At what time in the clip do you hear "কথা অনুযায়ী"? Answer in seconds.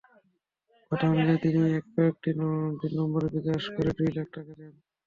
0.91-1.39